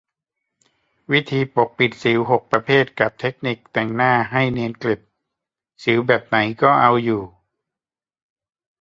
[1.11, 5.01] วิธีปกปิดสิว หก ประเภทกับเทคนิคแต่งหน้าให้เนียนกริบ
[5.83, 7.21] สิวแบบไหนก็เอาอยู่